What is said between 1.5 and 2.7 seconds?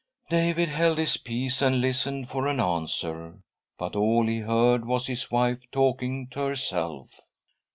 and listened for an